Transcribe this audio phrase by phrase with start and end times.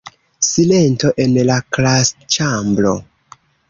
[0.47, 2.99] Silento en la klasĉambro.